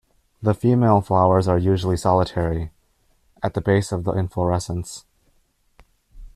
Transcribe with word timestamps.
The 0.41 0.55
female 0.55 1.01
flowers 1.01 1.47
are 1.47 1.59
usually 1.59 1.95
solitary, 1.95 2.71
at 3.43 3.53
the 3.53 3.61
base 3.61 3.91
of 3.91 4.03
the 4.03 4.13
inflorescence. 4.13 5.05